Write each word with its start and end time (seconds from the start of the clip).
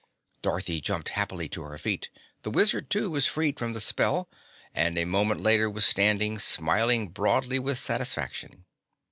Dorothy 0.41 0.81
jumped 0.81 1.09
happily 1.09 1.47
to 1.49 1.61
her 1.61 1.77
feet. 1.77 2.09
The 2.41 2.49
Wizard, 2.49 2.89
too, 2.89 3.11
was 3.11 3.27
freed 3.27 3.59
from 3.59 3.73
the 3.73 3.79
spell, 3.79 4.27
and 4.73 4.97
a 4.97 5.05
moment 5.05 5.43
later 5.43 5.69
was 5.69 5.85
standing, 5.85 6.39
smiling 6.39 7.09
broadly 7.09 7.59
with 7.59 7.77
satisfaction. 7.77 8.65